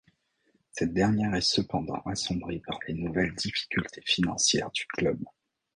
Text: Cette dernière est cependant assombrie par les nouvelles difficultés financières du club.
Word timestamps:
Cette 0.71 0.95
dernière 0.95 1.35
est 1.35 1.41
cependant 1.41 2.01
assombrie 2.07 2.59
par 2.65 2.79
les 2.87 2.95
nouvelles 2.95 3.35
difficultés 3.35 4.01
financières 4.03 4.71
du 4.71 4.87
club. 4.87 5.19